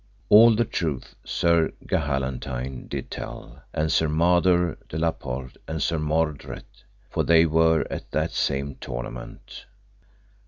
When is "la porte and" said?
4.97-5.79